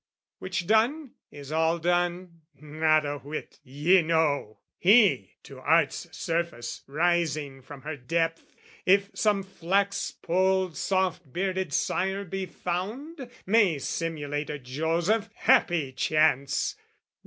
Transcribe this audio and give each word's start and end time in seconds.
Which 0.39 0.65
done, 0.65 1.11
is 1.29 1.51
all 1.51 1.77
done? 1.77 2.41
Not 2.55 3.05
a 3.05 3.19
whit, 3.19 3.59
ye 3.63 4.01
know! 4.01 4.57
He, 4.79 5.35
to 5.43 5.59
art's 5.59 6.07
surface 6.17 6.81
rising 6.87 7.61
from 7.61 7.83
her 7.83 7.97
depth, 7.97 8.51
If 8.83 9.11
some 9.13 9.43
flax 9.43 10.09
polled 10.09 10.75
soft 10.75 11.31
bearded 11.31 11.71
sire 11.71 12.25
be 12.25 12.47
found, 12.47 13.29
May 13.45 13.77
simulate 13.77 14.49
a 14.49 14.57
Joseph 14.57 15.29
(happy 15.35 15.91
chance!) 15.91 16.75